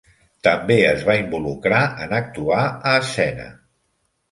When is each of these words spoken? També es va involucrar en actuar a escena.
També 0.45 0.77
es 0.91 1.03
va 1.09 1.17
involucrar 1.25 1.83
en 2.07 2.17
actuar 2.21 2.65
a 2.71 2.97
escena. 3.05 3.49